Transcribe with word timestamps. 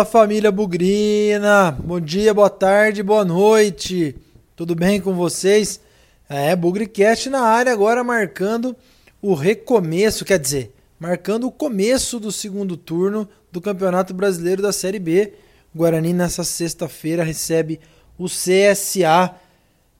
Fala 0.00 0.04
família 0.04 0.50
Bugrina! 0.50 1.72
Bom 1.72 2.00
dia, 2.00 2.32
boa 2.32 2.48
tarde, 2.48 3.02
boa 3.02 3.22
noite! 3.22 4.16
Tudo 4.56 4.74
bem 4.74 4.98
com 4.98 5.12
vocês? 5.12 5.78
É, 6.26 6.56
Bugricast 6.56 7.28
na 7.28 7.42
área 7.42 7.70
agora 7.70 8.02
marcando 8.02 8.74
o 9.20 9.34
recomeço, 9.34 10.24
quer 10.24 10.38
dizer, 10.38 10.74
marcando 10.98 11.46
o 11.46 11.52
começo 11.52 12.18
do 12.18 12.32
segundo 12.32 12.78
turno 12.78 13.28
do 13.52 13.60
Campeonato 13.60 14.14
Brasileiro 14.14 14.62
da 14.62 14.72
Série 14.72 14.98
B. 14.98 15.34
Guarani 15.74 16.14
nessa 16.14 16.44
sexta-feira 16.44 17.22
recebe 17.22 17.78
o 18.16 18.24
CSA 18.24 19.34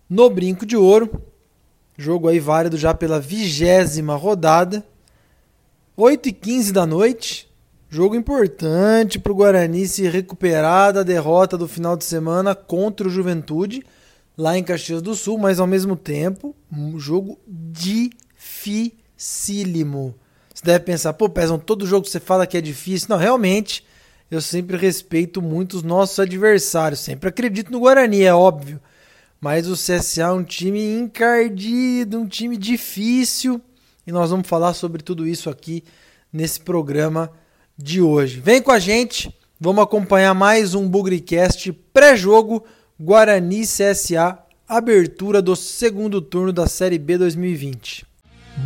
no 0.08 0.30
Brinco 0.30 0.64
de 0.64 0.78
Ouro. 0.78 1.22
Jogo 1.98 2.28
aí 2.28 2.40
válido 2.40 2.78
já 2.78 2.94
pela 2.94 3.20
vigésima 3.20 4.16
rodada. 4.16 4.82
8 5.94 6.30
e 6.30 6.32
15 6.32 6.72
da 6.72 6.86
noite. 6.86 7.49
Jogo 7.92 8.14
importante 8.14 9.18
para 9.18 9.32
o 9.32 9.34
Guarani 9.34 9.84
se 9.84 10.08
recuperar 10.08 10.92
da 10.92 11.02
derrota 11.02 11.58
do 11.58 11.66
final 11.66 11.96
de 11.96 12.04
semana 12.04 12.54
contra 12.54 13.08
o 13.08 13.10
Juventude, 13.10 13.84
lá 14.38 14.56
em 14.56 14.62
Caxias 14.62 15.02
do 15.02 15.12
Sul, 15.16 15.36
mas 15.36 15.58
ao 15.58 15.66
mesmo 15.66 15.96
tempo, 15.96 16.54
um 16.72 17.00
jogo 17.00 17.36
dificílimo. 17.48 18.14
Você 20.54 20.64
deve 20.64 20.84
pensar, 20.84 21.14
pô, 21.14 21.28
Pezão, 21.28 21.58
todo 21.58 21.84
jogo 21.84 22.04
que 22.04 22.12
você 22.12 22.20
fala 22.20 22.46
que 22.46 22.56
é 22.56 22.60
difícil. 22.60 23.08
Não, 23.10 23.16
realmente, 23.16 23.84
eu 24.30 24.40
sempre 24.40 24.76
respeito 24.76 25.42
muito 25.42 25.76
os 25.76 25.82
nossos 25.82 26.20
adversários. 26.20 27.00
Sempre 27.00 27.28
acredito 27.28 27.72
no 27.72 27.80
Guarani, 27.80 28.22
é 28.22 28.32
óbvio. 28.32 28.80
Mas 29.40 29.66
o 29.66 29.74
CSA 29.74 30.22
é 30.22 30.30
um 30.30 30.44
time 30.44 30.80
encardido, 30.96 32.20
um 32.20 32.28
time 32.28 32.56
difícil 32.56 33.60
e 34.06 34.12
nós 34.12 34.30
vamos 34.30 34.46
falar 34.46 34.74
sobre 34.74 35.02
tudo 35.02 35.26
isso 35.26 35.50
aqui 35.50 35.82
nesse 36.32 36.60
programa 36.60 37.32
de 37.82 38.00
hoje. 38.02 38.40
Vem 38.40 38.62
com 38.62 38.70
a 38.70 38.78
gente, 38.78 39.34
vamos 39.58 39.82
acompanhar 39.82 40.34
mais 40.34 40.74
um 40.74 40.88
Bugricast 40.88 41.72
pré-jogo 41.92 42.64
Guarani 42.98 43.62
CSA, 43.62 44.38
abertura 44.68 45.40
do 45.40 45.56
segundo 45.56 46.20
turno 46.20 46.52
da 46.52 46.66
Série 46.66 46.98
B 46.98 47.16
2020. 47.16 48.04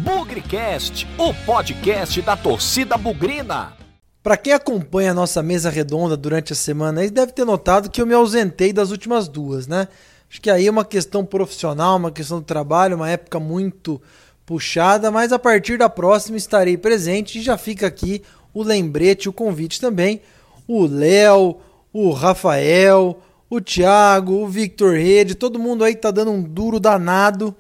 Bugricast, 0.03 1.07
o 1.17 1.33
podcast 1.47 2.21
da 2.23 2.37
torcida 2.37 2.97
bugrina. 2.97 3.75
Para 4.23 4.37
quem 4.37 4.53
acompanha 4.53 5.13
a 5.13 5.15
nossa 5.15 5.43
mesa 5.43 5.71
redonda 5.71 6.17
durante 6.17 6.53
a 6.53 6.57
semana, 6.57 7.03
aí 7.03 7.11
deve 7.11 7.33
ter 7.33 7.45
notado 7.45 7.91
que 7.91 8.01
eu 8.01 8.07
me 8.07 8.15
ausentei 8.15 8.73
das 8.73 8.91
últimas 8.91 9.29
duas, 9.29 9.67
né? 9.67 9.87
Acho 10.29 10.41
que 10.41 10.51
aí 10.51 10.67
é 10.67 10.71
uma 10.71 10.85
questão 10.85 11.25
profissional, 11.25 11.97
uma 11.97 12.11
questão 12.11 12.41
do 12.41 12.45
trabalho, 12.45 12.97
uma 12.97 13.11
época 13.11 13.39
muito 13.39 14.03
puxada, 14.45 15.11
mas 15.11 15.33
a 15.33 15.39
partir 15.39 15.79
da 15.79 15.89
próxima 15.89 16.37
estarei 16.37 16.77
presente 16.77 17.39
e 17.39 17.43
já 17.43 17.57
fica 17.57 17.87
aqui 17.87 18.23
o 18.55 18.63
lembrete, 18.63 19.29
o 19.29 19.33
convite 19.33 19.81
também. 19.81 20.23
O 20.67 20.87
Léo, 20.87 21.57
o 21.93 22.13
Rafael, 22.13 23.19
o 23.51 23.61
Thiago, 23.61 24.35
o 24.35 24.49
Victor 24.49 24.95
Rede, 24.95 25.35
todo 25.35 25.59
mundo 25.59 25.85
aí 25.85 25.95
tá 25.95 26.11
dando 26.11 26.31
um 26.31 26.43
duro 26.43 26.81
danado 26.81 27.55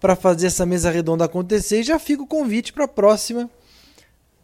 para 0.00 0.16
fazer 0.16 0.46
essa 0.46 0.66
mesa 0.66 0.90
redonda 0.90 1.24
acontecer. 1.24 1.80
E 1.80 1.84
já 1.84 1.98
fica 1.98 2.22
o 2.22 2.26
convite 2.26 2.72
para 2.72 2.84
a 2.84 2.88
próxima 2.88 3.48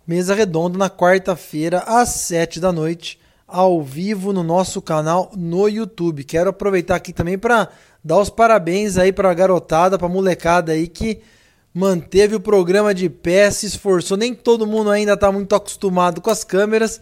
mesa 0.07 0.35
redonda 0.35 0.77
na 0.77 0.91
quarta-feira 0.91 1.81
às 1.87 2.11
sete 2.11 2.61
da 2.61 2.71
noite, 2.71 3.19
ao 3.47 3.83
vivo 3.83 4.33
no 4.33 4.43
nosso 4.43 4.83
canal 4.83 5.31
no 5.35 5.69
YouTube. 5.69 6.25
Quero 6.25 6.51
aproveitar 6.51 6.97
aqui 6.97 7.13
também 7.13 7.39
para 7.39 7.69
dar 8.03 8.19
os 8.19 8.29
parabéns 8.29 8.99
aí 8.99 9.13
para 9.13 9.31
a 9.31 9.35
garotada, 9.35 9.97
para 9.97 10.07
a 10.07 10.11
molecada 10.11 10.73
aí 10.73 10.87
que 10.87 11.23
manteve 11.75 12.37
o 12.37 12.41
programa 12.41 12.95
de 12.95 13.11
pé, 13.11 13.51
se 13.51 13.67
esforçou. 13.67 14.17
Nem 14.17 14.33
todo 14.33 14.67
mundo 14.67 14.91
ainda 14.91 15.15
está 15.15 15.33
muito 15.33 15.55
acostumado 15.57 16.21
com 16.21 16.31
as 16.31 16.45
câmeras 16.45 17.01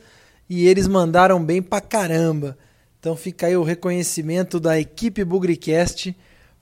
e 0.49 0.67
eles 0.67 0.89
mandaram 0.89 1.45
bem 1.45 1.61
pra 1.61 1.83
caramba. 1.83 2.57
Então 2.99 3.15
fica 3.15 3.47
aí 3.47 3.57
o 3.57 3.63
reconhecimento 3.63 4.59
da 4.59 4.81
equipe 4.81 5.23
Bugricast 5.25 6.17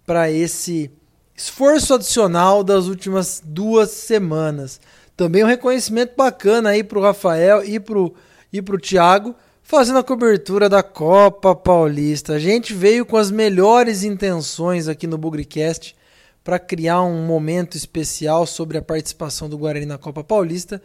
para 0.04 0.30
esse 0.30 0.90
esforço 1.36 1.94
adicional 1.94 2.64
das 2.64 2.86
últimas 2.86 3.40
duas 3.44 3.90
semanas. 3.90 4.80
Também 5.16 5.44
um 5.44 5.46
reconhecimento 5.46 6.14
bacana 6.16 6.70
aí 6.70 6.82
pro 6.82 7.00
Rafael 7.00 7.64
e 7.64 7.78
pro, 7.78 8.12
e 8.52 8.60
pro 8.60 8.80
Thiago 8.80 9.36
fazendo 9.62 10.00
a 10.00 10.02
cobertura 10.02 10.68
da 10.68 10.82
Copa 10.82 11.54
Paulista. 11.54 12.32
A 12.32 12.38
gente 12.40 12.74
veio 12.74 13.06
com 13.06 13.16
as 13.16 13.30
melhores 13.30 14.02
intenções 14.02 14.88
aqui 14.88 15.06
no 15.06 15.16
Bugricast 15.16 15.94
para 16.42 16.58
criar 16.58 17.02
um 17.02 17.26
momento 17.26 17.76
especial 17.76 18.46
sobre 18.46 18.78
a 18.78 18.82
participação 18.82 19.48
do 19.48 19.58
Guarani 19.58 19.86
na 19.86 19.98
Copa 19.98 20.24
Paulista. 20.24 20.82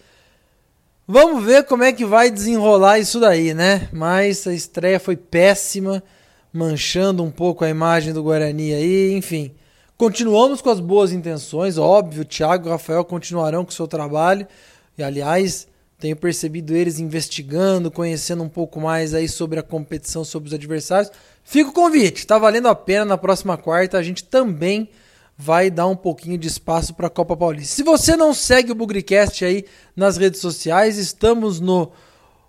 Vamos 1.07 1.43
ver 1.45 1.65
como 1.65 1.83
é 1.83 1.93
que 1.93 2.03
vai 2.03 2.31
desenrolar 2.31 2.99
isso 2.99 3.19
daí, 3.19 3.53
né? 3.53 3.87
Mas 3.93 4.45
a 4.47 4.53
estreia 4.53 4.99
foi 4.99 5.15
péssima, 5.15 6.03
manchando 6.51 7.23
um 7.23 7.31
pouco 7.31 7.63
a 7.63 7.69
imagem 7.69 8.11
do 8.11 8.23
Guarani 8.23 8.73
aí, 8.73 9.13
enfim. 9.13 9.53
Continuamos 9.97 10.61
com 10.61 10.69
as 10.69 10.79
boas 10.79 11.13
intenções, 11.13 11.77
óbvio, 11.77 12.25
Thiago 12.25 12.67
e 12.67 12.71
Rafael 12.71 13.05
continuarão 13.05 13.63
com 13.63 13.71
o 13.71 13.73
seu 13.73 13.87
trabalho. 13.87 14.45
E 14.97 15.03
aliás, 15.03 15.67
tenho 15.97 16.15
percebido 16.15 16.75
eles 16.75 16.99
investigando, 16.99 17.89
conhecendo 17.89 18.43
um 18.43 18.49
pouco 18.49 18.81
mais 18.81 19.13
aí 19.13 19.29
sobre 19.29 19.59
a 19.59 19.63
competição, 19.63 20.25
sobre 20.25 20.47
os 20.47 20.53
adversários. 20.53 21.11
Fica 21.43 21.69
o 21.69 21.73
convite, 21.73 22.19
está 22.19 22.37
valendo 22.37 22.67
a 22.67 22.75
pena 22.75 23.05
na 23.05 23.17
próxima 23.17 23.57
quarta 23.57 23.97
a 23.97 24.03
gente 24.03 24.23
também 24.23 24.89
vai 25.37 25.69
dar 25.69 25.87
um 25.87 25.95
pouquinho 25.95 26.37
de 26.37 26.47
espaço 26.47 26.93
para 26.93 27.07
a 27.07 27.09
Copa 27.09 27.35
Paulista. 27.35 27.75
Se 27.75 27.83
você 27.83 28.15
não 28.15 28.33
segue 28.33 28.71
o 28.71 28.75
Bugricast 28.75 29.43
aí 29.43 29.65
nas 29.95 30.17
redes 30.17 30.39
sociais, 30.39 30.97
estamos 30.97 31.59
no 31.59 31.91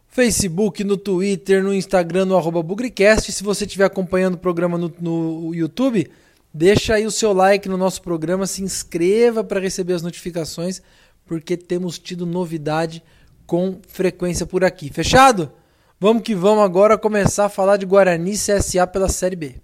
Facebook, 0.09 0.83
no 0.85 0.97
Twitter, 0.97 1.63
no 1.63 1.75
Instagram, 1.75 2.27
no 2.27 2.37
arroba 2.37 2.63
Bugricast. 2.63 3.33
Se 3.33 3.43
você 3.43 3.65
estiver 3.65 3.85
acompanhando 3.85 4.35
o 4.35 4.39
programa 4.39 4.79
no, 4.79 4.93
no 5.01 5.55
YouTube, 5.55 6.11
deixa 6.55 6.95
aí 6.95 7.05
o 7.05 7.11
seu 7.11 7.33
like 7.33 7.69
no 7.69 7.77
nosso 7.77 8.01
programa, 8.03 8.47
se 8.47 8.63
inscreva 8.63 9.43
para 9.43 9.61
receber 9.61 9.95
as 9.95 10.03
notificações, 10.03 10.81
porque 11.27 11.57
temos 11.57 11.99
tido 11.99 12.25
novidade 12.25 13.03
com 13.47 13.79
frequência 13.89 14.47
por 14.47 14.65
aqui. 14.65 14.91
Fechado? 14.93 15.53
Vamos 15.99 16.23
que 16.23 16.35
vamos 16.35 16.65
agora 16.65 16.97
começar 16.97 17.47
a 17.47 17.49
falar 17.49 17.77
de 17.79 17.87
Guarani 17.87 18.33
CSA 18.33 18.87
pela 18.87 19.09
Série 19.09 19.37
B. 19.37 19.57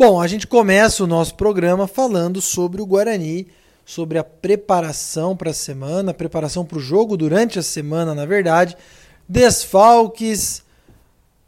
Bom, 0.00 0.18
a 0.18 0.26
gente 0.26 0.46
começa 0.46 1.04
o 1.04 1.06
nosso 1.06 1.34
programa 1.34 1.86
falando 1.86 2.40
sobre 2.40 2.80
o 2.80 2.86
Guarani, 2.86 3.48
sobre 3.84 4.16
a 4.16 4.24
preparação 4.24 5.36
para 5.36 5.50
a 5.50 5.52
semana, 5.52 6.12
a 6.12 6.14
preparação 6.14 6.64
para 6.64 6.78
o 6.78 6.80
jogo 6.80 7.18
durante 7.18 7.58
a 7.58 7.62
semana, 7.62 8.14
na 8.14 8.24
verdade, 8.24 8.78
desfalques, 9.28 10.62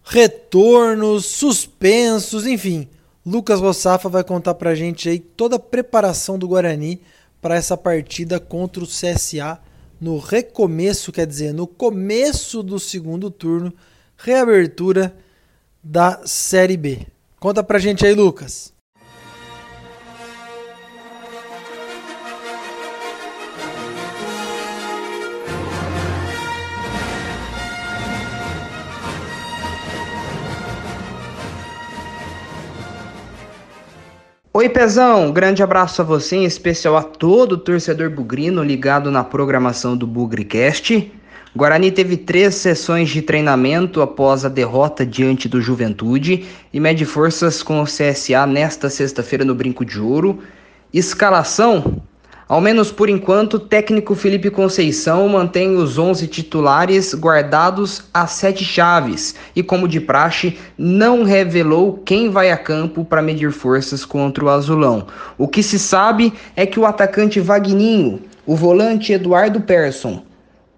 retornos, 0.05 1.25
suspensos, 1.25 2.47
enfim. 2.47 2.91
Lucas 3.25 3.59
Rossafa 3.59 4.11
vai 4.11 4.23
contar 4.23 4.53
para 4.53 4.69
a 4.69 4.75
gente 4.75 5.09
aí 5.09 5.19
toda 5.19 5.57
a 5.57 5.59
preparação 5.59 6.39
do 6.39 6.47
Guarani 6.47 7.01
para 7.41 7.57
essa 7.57 7.75
partida 7.75 8.39
contra 8.39 8.85
o 8.85 8.87
CSA 8.87 9.59
no 9.99 10.19
recomeço, 10.19 11.11
quer 11.11 11.27
dizer, 11.27 11.55
no 11.55 11.67
começo 11.67 12.63
do 12.63 12.79
segundo 12.79 13.31
turno, 13.31 13.73
reabertura 14.15 15.17
da 15.83 16.21
Série 16.27 16.77
B. 16.77 17.12
Conta 17.43 17.61
pra 17.61 17.81
gente 17.81 18.07
aí, 18.07 18.15
Lucas. 18.15 18.73
Oi, 34.55 34.69
Pezão! 34.69 35.33
Grande 35.33 35.65
abraço 35.65 36.01
a 36.01 36.05
você, 36.05 36.37
em 36.37 36.45
especial 36.45 36.97
a 36.97 37.03
todo 37.03 37.59
torcedor 37.59 38.09
bugrino 38.09 38.63
ligado 38.63 39.11
na 39.11 39.25
programação 39.25 39.97
do 39.97 40.07
Bugricast. 40.07 41.13
Guarani 41.55 41.91
teve 41.91 42.17
três 42.17 42.55
sessões 42.55 43.11
de 43.11 43.21
treinamento 43.21 44.01
após 44.01 44.43
a 44.43 44.49
derrota 44.49 45.05
diante 45.05 45.47
do 45.47 45.61
Juventude 45.61 46.47
e 46.73 46.81
mede 46.81 47.05
forças 47.05 47.63
com 47.63 47.83
o 47.83 47.85
CSA 47.85 48.47
nesta 48.47 48.89
sexta-feira 48.89 49.45
no 49.45 49.55
Brinco 49.55 49.85
de 49.85 50.01
Ouro. 50.01 50.39
Escalação: 50.95 52.01
ao 52.49 52.59
menos 52.59 52.91
por 52.91 53.11
enquanto, 53.11 53.55
o 53.55 53.61
técnico 53.61 54.15
Felipe 54.15 54.49
Conceição 54.49 55.29
mantém 55.29 55.77
os 55.77 55.99
11 55.99 56.27
titulares 56.27 57.15
guardados 57.15 58.05
a 58.15 58.27
sete 58.27 58.65
chaves 58.65 59.35
e, 59.55 59.63
como 59.63 59.87
de 59.87 60.01
praxe, 60.01 60.57
não 60.79 61.23
revelou 61.23 62.01
quem 62.03 62.31
vai 62.31 62.51
a 62.51 62.57
campo 62.57 63.05
para 63.05 63.21
medir 63.21 63.53
forças 63.53 64.07
contra 64.07 64.43
o 64.43 64.49
Azulão. 64.49 65.07
O 65.37 65.47
que 65.47 65.63
se 65.63 65.79
sabe 65.79 66.33
é 66.57 66.65
que 66.65 66.81
o 66.81 66.87
atacante 66.87 67.41
Vagninho, 67.41 68.23
o 68.47 68.57
volante 68.57 69.13
Eduardo 69.13 69.61
Persson, 69.61 70.32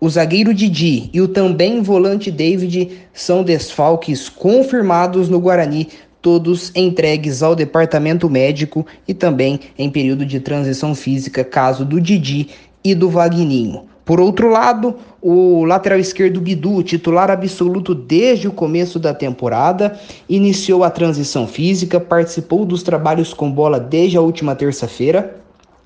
o 0.05 0.11
zagueiro 0.11 0.53
Didi 0.53 1.09
e 1.15 1.21
o 1.23 1.27
também 1.27 1.81
volante 1.81 2.31
David 2.31 2.91
são 3.15 3.43
desfalques 3.43 4.29
confirmados 4.29 5.31
no 5.31 5.41
Guarani, 5.41 5.89
todos 6.21 6.71
entregues 6.75 7.43
ao 7.43 7.57
departamento 7.57 8.29
médico 8.29 8.85
e 9.09 9.15
também 9.15 9.59
em 9.79 9.89
período 9.89 10.27
de 10.27 10.41
transição 10.41 10.95
física, 10.95 11.43
caso 11.43 11.87
do 11.87 11.99
Didi 11.99 12.51
e 12.85 12.95
do 12.95 13.09
Vagninho. 13.09 13.85
Por 14.05 14.21
outro 14.21 14.51
lado, 14.51 14.95
o 15.23 15.65
lateral 15.65 15.99
esquerdo 15.99 16.39
Bidu, 16.39 16.83
titular 16.83 17.31
absoluto 17.31 17.95
desde 17.95 18.47
o 18.47 18.53
começo 18.53 18.99
da 18.99 19.15
temporada, 19.15 19.99
iniciou 20.29 20.85
a 20.85 20.91
transição 20.91 21.47
física, 21.47 21.99
participou 21.99 22.67
dos 22.67 22.83
trabalhos 22.83 23.33
com 23.33 23.51
bola 23.51 23.81
desde 23.81 24.19
a 24.19 24.21
última 24.21 24.55
terça-feira 24.55 25.37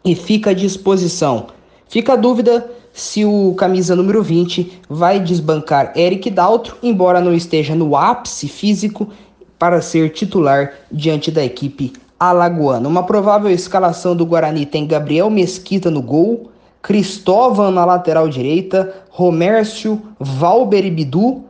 e 0.04 0.16
fica 0.16 0.50
à 0.50 0.52
disposição. 0.52 1.46
Fica 1.88 2.14
a 2.14 2.16
dúvida 2.16 2.68
se 2.98 3.24
o 3.24 3.54
camisa 3.54 3.94
número 3.94 4.22
20 4.24 4.80
vai 4.88 5.20
desbancar 5.20 5.92
Eric 5.96 6.30
Daltro, 6.30 6.76
embora 6.82 7.20
não 7.20 7.32
esteja 7.32 7.74
no 7.74 7.94
ápice 7.94 8.48
físico 8.48 9.08
para 9.56 9.80
ser 9.80 10.10
titular 10.10 10.72
diante 10.90 11.30
da 11.30 11.44
equipe 11.44 11.92
alagoana. 12.18 12.88
Uma 12.88 13.04
provável 13.04 13.50
escalação 13.50 14.16
do 14.16 14.26
Guarani 14.26 14.66
tem 14.66 14.84
Gabriel 14.84 15.30
Mesquita 15.30 15.90
no 15.90 16.02
gol, 16.02 16.50
Cristóvão 16.82 17.70
na 17.70 17.84
lateral 17.84 18.28
direita, 18.28 18.92
Romércio, 19.10 20.02
Valber 20.18 20.84
e 20.84 20.90
Bidu, 20.90 21.44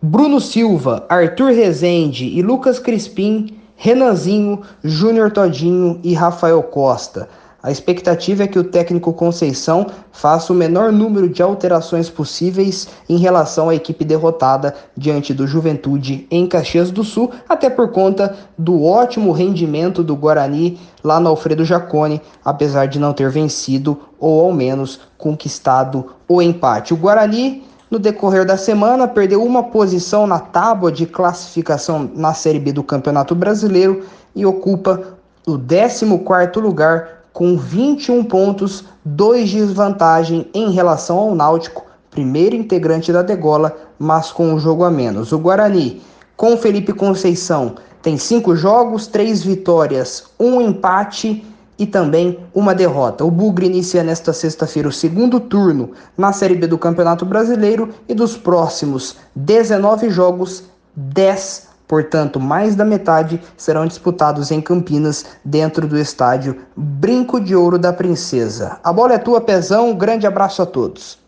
Bruno 0.00 0.40
Silva, 0.40 1.04
Arthur 1.08 1.52
Rezende 1.52 2.24
e 2.24 2.40
Lucas 2.40 2.78
Crispim, 2.78 3.58
Renanzinho, 3.76 4.62
Júnior 4.82 5.30
Todinho 5.30 6.00
e 6.02 6.14
Rafael 6.14 6.62
Costa. 6.62 7.28
A 7.64 7.70
expectativa 7.70 8.42
é 8.42 8.46
que 8.46 8.58
o 8.58 8.64
técnico 8.64 9.10
Conceição 9.14 9.86
faça 10.12 10.52
o 10.52 10.56
menor 10.56 10.92
número 10.92 11.30
de 11.30 11.42
alterações 11.42 12.10
possíveis 12.10 12.86
em 13.08 13.16
relação 13.16 13.70
à 13.70 13.74
equipe 13.74 14.04
derrotada 14.04 14.74
diante 14.94 15.32
do 15.32 15.46
Juventude 15.46 16.26
em 16.30 16.46
Caxias 16.46 16.90
do 16.90 17.02
Sul, 17.02 17.30
até 17.48 17.70
por 17.70 17.90
conta 17.90 18.36
do 18.58 18.84
ótimo 18.84 19.32
rendimento 19.32 20.04
do 20.04 20.14
Guarani 20.14 20.78
lá 21.02 21.18
no 21.18 21.30
Alfredo 21.30 21.64
Jacone, 21.64 22.20
apesar 22.44 22.84
de 22.84 22.98
não 22.98 23.14
ter 23.14 23.30
vencido 23.30 23.98
ou 24.20 24.44
ao 24.44 24.52
menos 24.52 25.00
conquistado 25.16 26.10
o 26.28 26.42
empate. 26.42 26.92
O 26.92 26.98
Guarani 26.98 27.64
no 27.90 27.98
decorrer 27.98 28.44
da 28.44 28.58
semana, 28.58 29.08
perdeu 29.08 29.42
uma 29.42 29.62
posição 29.62 30.26
na 30.26 30.38
tábua 30.38 30.92
de 30.92 31.06
classificação 31.06 32.10
na 32.14 32.34
Série 32.34 32.58
B 32.58 32.72
do 32.72 32.82
Campeonato 32.82 33.34
Brasileiro 33.34 34.04
e 34.34 34.44
ocupa 34.44 35.00
o 35.46 35.56
14º 35.56 36.60
lugar 36.60 37.23
com 37.34 37.56
21 37.56 38.22
pontos, 38.24 38.84
dois 39.04 39.48
de 39.48 39.56
desvantagem 39.56 40.48
em 40.54 40.70
relação 40.70 41.18
ao 41.18 41.34
Náutico, 41.34 41.84
primeiro 42.08 42.54
integrante 42.54 43.12
da 43.12 43.22
degola, 43.22 43.76
mas 43.98 44.30
com 44.30 44.54
um 44.54 44.58
jogo 44.58 44.84
a 44.84 44.90
menos. 44.90 45.32
O 45.32 45.38
Guarani, 45.38 46.00
com 46.36 46.56
Felipe 46.56 46.92
Conceição, 46.92 47.74
tem 48.00 48.16
cinco 48.16 48.54
jogos, 48.54 49.08
três 49.08 49.42
vitórias, 49.42 50.26
um 50.38 50.60
empate 50.60 51.44
e 51.76 51.84
também 51.84 52.38
uma 52.54 52.72
derrota. 52.72 53.24
O 53.24 53.32
Bugre 53.32 53.66
inicia 53.66 54.04
nesta 54.04 54.32
sexta-feira 54.32 54.88
o 54.88 54.92
segundo 54.92 55.40
turno 55.40 55.90
na 56.16 56.32
Série 56.32 56.54
B 56.54 56.68
do 56.68 56.78
Campeonato 56.78 57.24
Brasileiro 57.26 57.88
e 58.08 58.14
dos 58.14 58.36
próximos 58.36 59.16
19 59.34 60.08
jogos, 60.08 60.62
10 60.94 61.73
Portanto, 61.86 62.40
mais 62.40 62.74
da 62.74 62.84
metade 62.84 63.40
serão 63.56 63.86
disputados 63.86 64.50
em 64.50 64.60
Campinas, 64.60 65.24
dentro 65.44 65.86
do 65.86 65.98
estádio 65.98 66.62
Brinco 66.76 67.40
de 67.40 67.54
Ouro 67.54 67.78
da 67.78 67.92
Princesa. 67.92 68.78
A 68.82 68.92
bola 68.92 69.14
é 69.14 69.18
tua, 69.18 69.40
Pezão. 69.40 69.90
Um 69.90 69.96
grande 69.96 70.26
abraço 70.26 70.62
a 70.62 70.66
todos. 70.66 71.18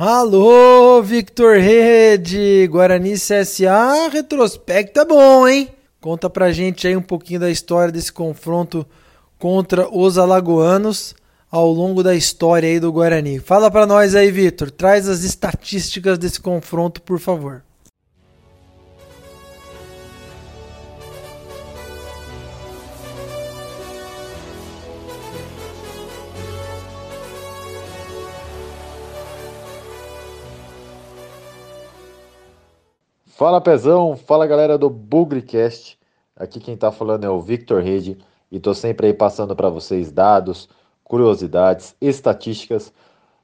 Alô, 0.00 1.02
Victor 1.02 1.56
Rede, 1.56 2.68
Guarani 2.70 3.14
CSA, 3.14 4.08
retrospecto 4.12 5.00
é 5.00 5.04
bom, 5.04 5.48
hein? 5.48 5.68
Conta 6.00 6.30
pra 6.30 6.52
gente 6.52 6.86
aí 6.86 6.96
um 6.96 7.02
pouquinho 7.02 7.40
da 7.40 7.50
história 7.50 7.90
desse 7.90 8.12
confronto 8.12 8.86
contra 9.40 9.88
os 9.92 10.16
alagoanos 10.16 11.16
ao 11.50 11.70
longo 11.70 12.02
da 12.02 12.14
história 12.14 12.68
aí 12.68 12.78
do 12.78 12.92
Guarani. 12.92 13.38
Fala 13.38 13.70
para 13.70 13.86
nós 13.86 14.14
aí, 14.14 14.30
Vitor. 14.30 14.70
Traz 14.70 15.08
as 15.08 15.22
estatísticas 15.22 16.18
desse 16.18 16.40
confronto, 16.40 17.00
por 17.02 17.18
favor. 17.18 17.62
Fala 33.38 33.60
Pezão, 33.60 34.16
fala 34.16 34.48
galera 34.48 34.76
do 34.76 34.90
Bugrecast. 34.90 35.96
Aqui 36.34 36.58
quem 36.58 36.76
tá 36.76 36.90
falando 36.90 37.22
é 37.22 37.30
o 37.30 37.40
Victor 37.40 37.80
Rede 37.80 38.18
e 38.50 38.58
tô 38.58 38.74
sempre 38.74 39.06
aí 39.06 39.14
passando 39.14 39.54
para 39.54 39.70
vocês 39.70 40.10
dados, 40.10 40.68
curiosidades, 41.08 41.96
estatísticas 42.00 42.92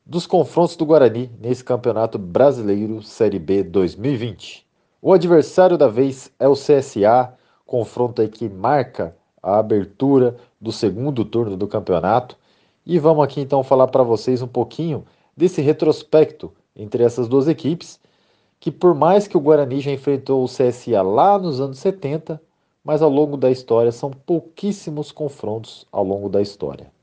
dos 0.05 0.27
confrontos 0.27 0.77
do 0.77 0.85
Guarani 0.85 1.31
nesse 1.41 1.65
Campeonato 1.65 2.19
Brasileiro 2.19 3.03
Série 3.03 3.39
B 3.39 3.63
2020. 3.63 4.67
O 5.01 5.13
adversário 5.13 5.79
da 5.79 5.89
vez 5.89 6.31
é 6.39 6.47
o 6.47 6.53
CSA, 6.53 7.35
confronto 7.65 8.21
aí 8.21 8.29
que 8.29 8.49
marca 8.49 9.17
a 9.43 9.59
abertura 9.59 10.37
do 10.61 10.71
segundo 10.71 11.25
turno 11.25 11.57
do 11.57 11.67
campeonato. 11.67 12.37
E 12.85 12.99
vamos 12.99 13.25
aqui 13.25 13.41
então 13.41 13.63
falar 13.63 13.89
para 13.89 14.03
vocês 14.03 14.43
um 14.43 14.47
pouquinho 14.47 15.05
desse 15.35 15.63
retrospecto 15.63 16.53
entre 16.77 17.03
essas 17.03 17.29
duas 17.29 17.49
equipes, 17.49 17.99
que 18.61 18.71
por 18.71 18.95
mais 18.95 19.27
que 19.27 19.37
o 19.37 19.41
Guarani 19.41 19.81
já 19.81 19.91
enfrentou 19.91 20.45
o 20.45 20.49
CSA 20.49 21.03
lá 21.03 21.39
nos 21.39 21.61
anos 21.61 21.79
70, 21.79 22.41
mas 22.85 23.01
ao 23.01 23.11
longo 23.11 23.39
da 23.39 23.51
história 23.51 23.91
são 23.91 24.11
pouquíssimos 24.11 25.11
confrontos 25.11 25.87
ao 25.91 26.05
longo 26.05 26.29
da 26.29 26.43
história. 26.43 26.94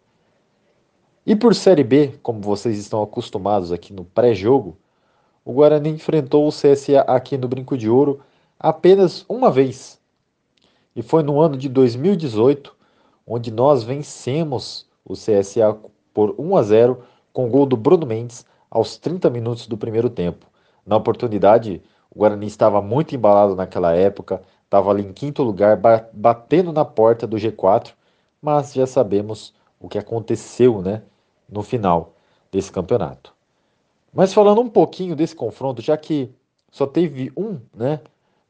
E 1.24 1.36
por 1.36 1.54
Série 1.54 1.84
B, 1.84 2.20
como 2.24 2.42
vocês 2.42 2.80
estão 2.80 3.04
acostumados 3.04 3.72
aqui 3.72 3.94
no 3.94 4.04
pré-jogo, 4.04 4.76
o 5.46 5.54
Guarani 5.54 5.90
enfrentou 5.90 6.48
o 6.48 6.52
CSA 6.52 7.02
aqui 7.02 7.38
no 7.38 7.48
Brinco 7.48 7.78
de 7.78 7.88
Ouro 7.88 8.22
apenas 8.60 9.24
uma 9.30 9.52
vez. 9.52 10.00
E 10.96 11.04
foi 11.04 11.22
no 11.22 11.40
ano 11.40 11.58
de 11.58 11.70
2018, 11.70 12.76
onde 13.26 13.52
nós 13.52 13.84
vencemos 13.84 14.88
o 15.06 15.14
CSA 15.14 15.78
por 16.12 16.34
1 16.40 16.58
a 16.58 16.64
0 16.64 17.04
com 17.32 17.46
o 17.46 17.50
gol 17.50 17.68
do 17.68 17.78
Bruno 17.78 18.08
Mendes 18.08 18.44
aos 18.68 18.98
30 18.98 19.30
minutos 19.30 19.68
do 19.68 19.78
primeiro 19.78 20.10
tempo. 20.10 20.48
Na 20.84 20.98
oportunidade, 20.98 21.84
o 22.10 22.18
Guarani 22.18 22.48
estava 22.48 22.82
muito 22.82 23.16
embalado 23.16 23.56
naquela 23.56 23.94
época, 23.94 24.42
estava 24.64 24.90
ali 24.90 25.04
em 25.04 25.14
quinto 25.14 25.44
lugar, 25.44 25.80
batendo 26.12 26.74
na 26.74 26.84
porta 26.84 27.28
do 27.28 27.38
G4, 27.38 27.92
mas 28.42 28.74
já 28.74 28.88
sabemos 28.88 29.54
o 29.80 29.88
que 29.88 30.00
aconteceu, 30.00 30.82
né? 30.82 31.04
No 31.52 31.62
final 31.62 32.16
desse 32.52 32.72
campeonato. 32.72 33.34
Mas 34.14 34.34
falando 34.34 34.62
um 34.62 34.70
pouquinho 34.70 35.16
desse 35.16 35.36
confronto, 35.36 35.82
já 35.82 35.98
que 35.98 36.32
só 36.72 36.88
teve 36.88 37.32
um, 37.36 37.60
né, 37.74 38.00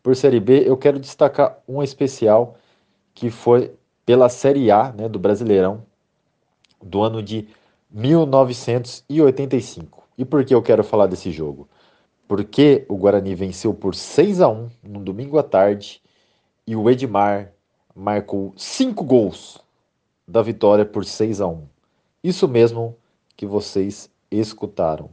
por 0.01 0.15
Série 0.15 0.39
B, 0.39 0.67
eu 0.67 0.77
quero 0.77 0.99
destacar 0.99 1.59
um 1.67 1.83
especial 1.83 2.55
que 3.13 3.29
foi 3.29 3.73
pela 4.05 4.29
Série 4.29 4.71
A, 4.71 4.91
né, 4.91 5.09
do 5.09 5.19
Brasileirão, 5.19 5.83
do 6.81 7.01
ano 7.01 7.21
de 7.21 7.47
1985. 7.91 10.03
E 10.17 10.25
por 10.25 10.43
que 10.45 10.53
eu 10.53 10.61
quero 10.61 10.83
falar 10.83 11.07
desse 11.07 11.31
jogo? 11.31 11.67
Porque 12.27 12.85
o 12.87 12.95
Guarani 12.95 13.33
venceu 13.35 13.73
por 13.73 13.95
6 13.95 14.41
a 14.41 14.47
1 14.47 14.69
no 14.83 14.99
domingo 14.99 15.37
à 15.37 15.43
tarde 15.43 16.01
e 16.65 16.75
o 16.75 16.89
Edmar 16.89 17.51
marcou 17.95 18.53
cinco 18.55 19.03
gols 19.03 19.59
da 20.27 20.41
vitória 20.41 20.85
por 20.85 21.05
6 21.05 21.41
a 21.41 21.47
1. 21.47 21.67
Isso 22.23 22.47
mesmo 22.47 22.95
que 23.35 23.47
vocês 23.47 24.07
escutaram. 24.29 25.09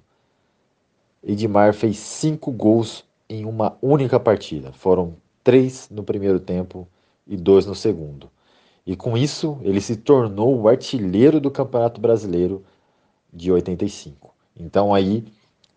Edmar 1.25 1.73
fez 1.73 1.97
cinco 1.99 2.53
gols 2.53 3.03
em 3.29 3.47
uma 3.47 3.79
única 3.81 4.21
partida. 4.21 4.73
Foram 4.73 5.17
três 5.43 5.88
no 5.91 6.03
primeiro 6.03 6.38
tempo 6.38 6.87
e 7.27 7.35
dois 7.35 7.65
no 7.65 7.75
segundo. 7.75 8.31
E 8.87 8.95
com 8.95 9.17
isso, 9.17 9.59
ele 9.62 9.81
se 9.81 9.97
tornou 9.97 10.61
o 10.61 10.69
artilheiro 10.69 11.41
do 11.41 11.50
Campeonato 11.50 11.99
Brasileiro 11.99 12.62
de 13.33 13.50
85. 13.50 14.35
Então 14.55 14.93
aí, 14.93 15.25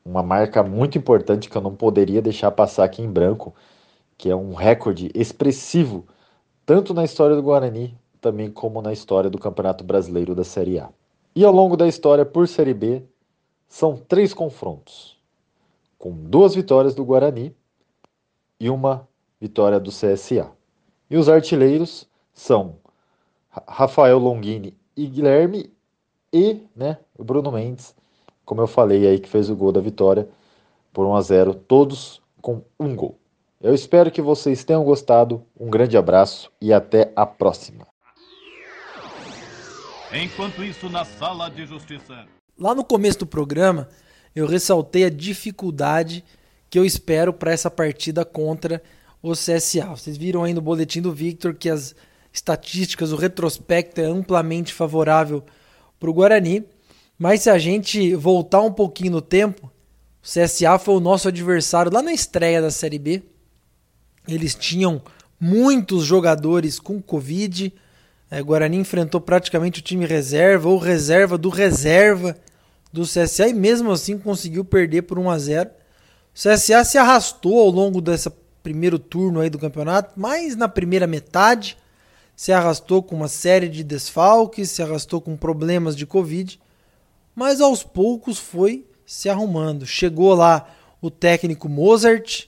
uma 0.04 0.22
marca 0.22 0.62
muito 0.64 0.98
importante 0.98 1.50
que 1.50 1.56
eu 1.56 1.62
não 1.62 1.76
poderia 1.76 2.22
deixar 2.22 2.52
passar 2.52 2.84
aqui 2.84 3.02
em 3.02 3.10
branco, 3.10 3.56
que 4.18 4.30
é 4.30 4.36
um 4.36 4.54
recorde 4.54 5.10
expressivo, 5.16 6.06
tanto 6.66 6.94
na 6.94 7.06
história 7.06 7.38
do 7.38 7.42
Guarani, 7.42 7.98
também 8.20 8.52
como 8.52 8.82
na 8.82 8.92
história 8.92 9.30
do 9.30 9.38
Campeonato 9.38 9.84
Brasileiro 9.84 10.36
da 10.36 10.44
Série 10.44 10.78
A. 10.78 10.90
E 11.34 11.46
ao 11.46 11.54
longo 11.54 11.78
da 11.78 11.88
história 11.88 12.26
por 12.26 12.48
Série 12.48 12.74
B, 12.74 13.04
são 13.68 13.96
três 13.96 14.34
confrontos, 14.34 15.18
com 15.98 16.12
duas 16.12 16.54
vitórias 16.54 16.94
do 16.94 17.06
Guarani 17.06 17.56
e 18.60 18.70
uma 18.70 19.08
vitória 19.40 19.80
do 19.80 19.92
CSA. 19.92 20.52
E 21.10 21.16
os 21.16 21.30
artilheiros 21.30 22.06
são 22.34 22.76
Rafael 23.50 24.20
Longini 24.20 24.78
e 24.96 25.08
Guilherme 25.08 25.72
e 26.34 26.62
né, 26.76 26.98
o 27.18 27.24
Bruno 27.24 27.52
Mendes, 27.52 27.96
como 28.44 28.62
eu 28.62 28.68
falei 28.68 29.08
aí, 29.08 29.20
que 29.20 29.30
fez 29.30 29.50
o 29.50 29.56
gol 29.56 29.72
da 29.72 29.80
vitória 29.80 30.28
por 30.92 31.06
1 31.06 31.16
a 31.16 31.22
0 31.22 31.54
todos 31.54 32.22
com 32.42 32.62
um 32.78 32.94
gol. 32.94 33.18
Eu 33.62 33.74
espero 33.74 34.12
que 34.12 34.22
vocês 34.22 34.64
tenham 34.64 34.84
gostado. 34.84 35.46
Um 35.58 35.70
grande 35.70 35.96
abraço 35.96 36.52
e 36.60 36.74
até 36.74 37.12
a 37.16 37.26
próxima. 37.26 37.91
Enquanto 40.14 40.62
isso, 40.62 40.90
na 40.90 41.06
sala 41.06 41.50
de 41.50 41.66
justiça. 41.66 42.26
Lá 42.60 42.76
no 42.76 42.84
começo 42.84 43.20
do 43.20 43.26
programa, 43.26 43.88
eu 44.36 44.46
ressaltei 44.46 45.06
a 45.06 45.10
dificuldade 45.10 46.24
que 46.70 46.78
eu 46.78 46.84
espero 46.84 47.32
para 47.32 47.52
essa 47.52 47.72
partida 47.72 48.26
contra 48.26 48.84
o 49.22 49.32
CSA. 49.32 49.88
Vocês 49.88 50.18
viram 50.18 50.44
aí 50.44 50.54
no 50.54 50.62
boletim 50.62 51.02
do 51.02 51.14
Victor 51.14 51.54
que 51.54 51.70
as 51.70 51.96
estatísticas, 52.34 53.14
o 53.14 53.16
retrospecto 53.16 54.02
é 54.02 54.06
amplamente 54.06 54.74
favorável 54.74 55.44
para 55.98 56.10
o 56.10 56.14
Guarani. 56.14 56.66
Mas 57.18 57.44
se 57.44 57.50
a 57.50 57.58
gente 57.58 58.14
voltar 58.14 58.62
um 58.62 58.72
pouquinho 58.72 59.12
no 59.12 59.22
tempo, 59.22 59.72
o 60.22 60.28
CSA 60.28 60.78
foi 60.78 60.96
o 60.96 61.00
nosso 61.00 61.30
adversário 61.30 61.92
lá 61.92 62.02
na 62.02 62.12
estreia 62.12 62.62
da 62.62 62.70
Série 62.70 63.00
B. 63.00 63.24
Eles 64.28 64.56
tinham 64.56 65.02
muitos 65.40 66.04
jogadores 66.04 66.80
com 66.80 67.02
Covid. 67.02 67.74
É, 68.32 68.42
Guarani 68.42 68.78
enfrentou 68.78 69.20
praticamente 69.20 69.82
o 69.82 69.84
time 69.84 70.06
reserva 70.06 70.70
ou 70.70 70.78
reserva 70.78 71.38
do 71.38 71.50
reserva 71.50 72.38
do 72.92 73.04
CSA 73.04 73.50
e 73.50 73.54
mesmo 73.54 73.92
assim 73.92 74.18
conseguiu 74.18 74.64
perder 74.64 75.02
por 75.02 75.20
1 75.20 75.30
a 75.30 75.38
0. 75.38 75.70
O 75.70 75.74
CSA 76.34 76.86
se 76.86 76.98
arrastou 76.98 77.60
ao 77.60 77.70
longo 77.70 78.00
desse 78.00 78.32
primeiro 78.64 78.98
turno 78.98 79.42
aí 79.42 79.50
do 79.50 79.60
campeonato, 79.60 80.14
mas 80.16 80.56
na 80.56 80.70
primeira 80.70 81.06
metade 81.06 81.78
se 82.34 82.54
arrastou 82.54 83.04
com 83.04 83.18
uma 83.18 83.28
série 83.28 83.68
de 83.68 83.84
desfalques, 83.84 84.72
se 84.72 84.82
arrastou 84.82 85.20
com 85.20 85.36
problemas 85.36 85.94
de 85.94 86.06
Covid, 86.06 86.58
mas 87.36 87.60
aos 87.60 87.84
poucos 87.84 88.40
foi 88.40 88.86
se 89.06 89.28
arrumando. 89.28 89.86
Chegou 89.86 90.34
lá 90.34 90.70
o 91.02 91.12
técnico 91.12 91.68
Mozart, 91.68 92.46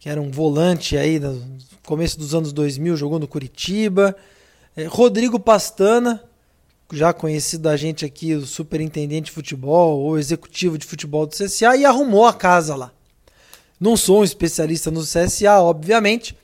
que 0.00 0.08
era 0.08 0.20
um 0.20 0.32
volante 0.32 0.96
aí 0.96 1.20
no 1.20 1.40
começo 1.86 2.18
dos 2.18 2.34
anos 2.34 2.52
2000, 2.52 2.96
jogou 2.96 3.20
no 3.20 3.28
Curitiba. 3.28 4.16
É, 4.74 4.84
Rodrigo 4.86 5.38
Pastana, 5.38 6.24
já 6.90 7.12
conhecido 7.12 7.64
da 7.64 7.76
gente 7.76 8.06
aqui, 8.06 8.34
o 8.34 8.46
superintendente 8.46 9.26
de 9.26 9.32
futebol 9.32 10.00
ou 10.00 10.18
executivo 10.18 10.78
de 10.78 10.86
futebol 10.86 11.26
do 11.26 11.34
CSA, 11.34 11.76
e 11.76 11.84
arrumou 11.84 12.24
a 12.24 12.32
casa 12.32 12.74
lá. 12.74 12.90
Não 13.78 13.98
sou 13.98 14.20
um 14.20 14.24
especialista 14.24 14.90
no 14.90 15.02
CSA, 15.02 15.60
obviamente, 15.60 16.34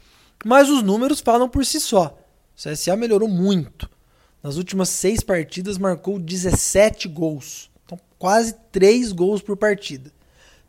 mas 0.44 0.68
os 0.68 0.82
números 0.82 1.20
falam 1.20 1.48
por 1.48 1.64
si 1.64 1.80
só. 1.80 2.18
O 2.54 2.68
CSA 2.70 2.96
melhorou 2.96 3.28
muito. 3.28 3.88
Nas 4.42 4.56
últimas 4.56 4.90
seis 4.90 5.22
partidas 5.22 5.78
marcou 5.78 6.18
17 6.18 7.08
gols. 7.08 7.70
Então, 7.86 7.98
quase 8.18 8.54
3 8.70 9.10
gols 9.12 9.40
por 9.40 9.56
partida. 9.56 10.12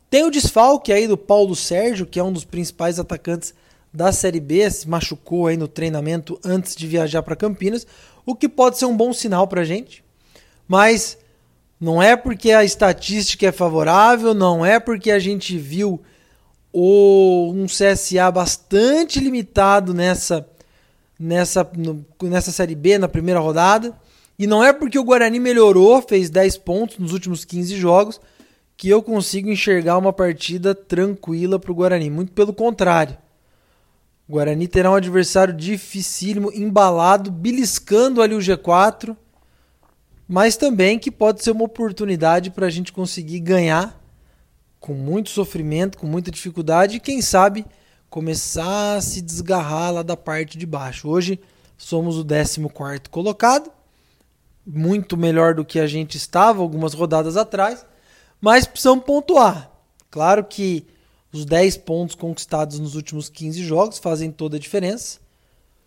Tem 0.08 0.24
o 0.24 0.30
desfalque 0.30 0.92
aí 0.92 1.06
do 1.06 1.16
Paulo 1.16 1.54
Sérgio, 1.54 2.06
que 2.06 2.18
é 2.18 2.24
um 2.24 2.32
dos 2.32 2.44
principais 2.44 2.98
atacantes 2.98 3.52
da 3.92 4.12
Série 4.12 4.40
B, 4.40 4.70
se 4.70 4.88
machucou 4.88 5.46
aí 5.46 5.56
no 5.56 5.66
treinamento 5.66 6.38
antes 6.44 6.76
de 6.76 6.86
viajar 6.86 7.22
para 7.22 7.36
Campinas, 7.36 7.86
o 8.24 8.34
que 8.34 8.48
pode 8.48 8.78
ser 8.78 8.86
um 8.86 8.96
bom 8.96 9.12
sinal 9.12 9.46
para 9.48 9.62
a 9.62 9.64
gente. 9.64 10.04
Mas 10.68 11.18
não 11.80 12.02
é 12.02 12.16
porque 12.16 12.52
a 12.52 12.64
estatística 12.64 13.46
é 13.46 13.52
favorável, 13.52 14.34
não 14.34 14.64
é 14.64 14.78
porque 14.78 15.10
a 15.10 15.18
gente 15.18 15.58
viu 15.58 16.00
o, 16.72 17.52
um 17.52 17.66
CSA 17.66 18.30
bastante 18.30 19.18
limitado 19.18 19.92
nessa 19.92 20.46
nessa, 21.20 21.70
no, 21.76 22.04
nessa 22.22 22.50
Série 22.50 22.74
B, 22.74 22.96
na 22.96 23.06
primeira 23.06 23.38
rodada. 23.38 23.94
E 24.38 24.46
não 24.46 24.64
é 24.64 24.72
porque 24.72 24.98
o 24.98 25.04
Guarani 25.04 25.38
melhorou, 25.38 26.00
fez 26.00 26.30
10 26.30 26.56
pontos 26.58 26.96
nos 26.96 27.12
últimos 27.12 27.44
15 27.44 27.76
jogos, 27.76 28.18
que 28.74 28.88
eu 28.88 29.02
consigo 29.02 29.50
enxergar 29.50 29.98
uma 29.98 30.14
partida 30.14 30.74
tranquila 30.74 31.58
para 31.58 31.70
o 31.70 31.74
Guarani. 31.74 32.08
Muito 32.08 32.32
pelo 32.32 32.54
contrário. 32.54 33.18
O 34.30 34.34
Guarani 34.34 34.68
terá 34.68 34.92
um 34.92 34.94
adversário 34.94 35.52
dificílimo, 35.52 36.52
embalado, 36.54 37.32
beliscando 37.32 38.22
ali 38.22 38.32
o 38.32 38.38
G4, 38.38 39.16
mas 40.28 40.56
também 40.56 41.00
que 41.00 41.10
pode 41.10 41.42
ser 41.42 41.50
uma 41.50 41.64
oportunidade 41.64 42.48
para 42.48 42.66
a 42.66 42.70
gente 42.70 42.92
conseguir 42.92 43.40
ganhar 43.40 44.00
com 44.78 44.94
muito 44.94 45.30
sofrimento, 45.30 45.98
com 45.98 46.06
muita 46.06 46.30
dificuldade 46.30 46.96
e 46.96 47.00
quem 47.00 47.20
sabe 47.20 47.66
começar 48.08 48.98
a 48.98 49.00
se 49.00 49.20
desgarrar 49.20 49.94
lá 49.94 50.02
da 50.04 50.16
parte 50.16 50.56
de 50.56 50.64
baixo. 50.64 51.08
Hoje 51.08 51.40
somos 51.76 52.16
o 52.16 52.24
14 52.24 52.60
colocado, 53.10 53.68
muito 54.64 55.16
melhor 55.16 55.56
do 55.56 55.64
que 55.64 55.80
a 55.80 55.88
gente 55.88 56.16
estava 56.16 56.62
algumas 56.62 56.94
rodadas 56.94 57.36
atrás, 57.36 57.84
mas 58.40 58.64
precisamos 58.64 59.04
pontuar. 59.04 59.72
Claro 60.08 60.44
que 60.44 60.86
os 61.32 61.44
10 61.44 61.78
pontos 61.78 62.14
conquistados 62.14 62.78
nos 62.78 62.94
últimos 62.94 63.28
15 63.28 63.62
jogos 63.62 63.98
fazem 63.98 64.30
toda 64.30 64.56
a 64.56 64.60
diferença. 64.60 65.18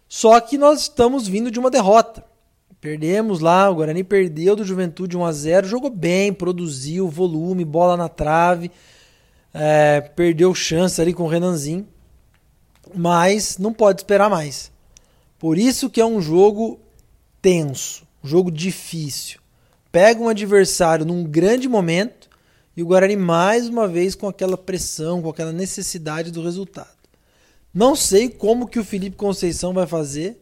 Só 0.08 0.40
que 0.40 0.58
nós 0.58 0.82
estamos 0.82 1.28
vindo 1.28 1.52
de 1.52 1.60
uma 1.60 1.72
derrota. 1.72 2.24
Perdemos 2.80 3.40
lá, 3.40 3.70
o 3.70 3.76
Guarani 3.76 4.04
perdeu 4.04 4.56
do 4.56 4.66
Juventude 4.66 5.18
1 5.18 5.26
a 5.26 5.32
0 5.32 5.68
jogou 5.68 5.90
bem, 5.90 6.34
produziu 6.34 7.08
volume, 7.08 7.64
bola 7.64 7.96
na 7.96 8.10
trave, 8.10 8.70
é, 9.54 10.02
perdeu 10.02 10.54
chance 10.54 11.02
ali 11.02 11.14
com 11.14 11.24
o 11.24 11.28
Renanzinho 11.28 11.88
mas 12.94 13.58
não 13.58 13.74
pode 13.74 14.02
esperar 14.02 14.30
mais. 14.30 14.72
Por 15.38 15.58
isso 15.58 15.90
que 15.90 16.02
é 16.02 16.06
um 16.06 16.22
jogo 16.22 16.80
tenso, 17.42 18.06
um 18.24 18.28
jogo 18.28 18.52
difícil. 18.52 19.40
Pega 19.92 20.22
um 20.22 20.30
adversário 20.30 21.06
num 21.06 21.24
grande 21.24 21.68
momento 21.68 22.30
e 22.76 22.82
o 22.82 22.86
Guarani 22.86 23.16
mais 23.16 23.68
uma 23.68 23.88
vez 23.88 24.16
com 24.16 24.28
aquela 24.28 24.58
pressão, 24.58 25.22
com 25.22 25.30
aquela 25.30 25.52
necessidade 25.52 26.32
do 26.32 26.44
resultado. 26.44 26.90
Não 27.74 27.96
sei 27.96 28.30
como 28.30 28.68
que 28.68 28.80
o 28.80 28.84
Felipe 28.84 29.16
Conceição 29.16 29.74
vai 29.74 29.88
fazer 29.88 30.40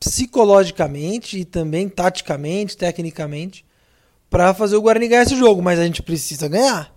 psicologicamente 0.00 1.38
e 1.38 1.44
também 1.44 1.88
taticamente, 1.88 2.76
tecnicamente, 2.76 3.64
para 4.30 4.54
fazer 4.54 4.76
o 4.76 4.82
Guarani 4.82 5.08
ganhar 5.08 5.22
esse 5.22 5.36
jogo, 5.36 5.62
mas 5.62 5.78
a 5.78 5.84
gente 5.84 6.02
precisa 6.02 6.48
ganhar. 6.48 6.94